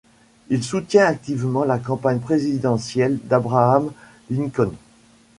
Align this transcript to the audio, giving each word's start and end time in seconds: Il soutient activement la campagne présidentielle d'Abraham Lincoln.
Il 0.49 0.63
soutient 0.63 1.05
activement 1.05 1.63
la 1.63 1.77
campagne 1.77 2.17
présidentielle 2.17 3.19
d'Abraham 3.25 3.91
Lincoln. 4.31 4.71